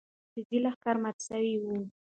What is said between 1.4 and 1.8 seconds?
وو.